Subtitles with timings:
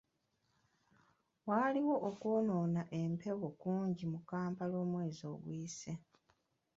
[1.47, 5.91] Waaliwo okwonoona empewo kungi mu Kampala omwezi oguyise.